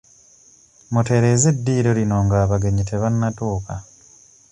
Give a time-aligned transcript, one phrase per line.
[0.93, 3.73] Mutereeze eddiiro lino ng'abagenyi tebannatuuka